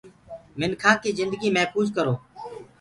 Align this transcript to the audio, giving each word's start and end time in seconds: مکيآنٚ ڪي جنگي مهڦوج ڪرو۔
مکيآنٚ 0.59 1.01
ڪي 1.01 1.09
جنگي 1.17 1.49
مهڦوج 1.55 1.87
ڪرو۔ 1.95 2.13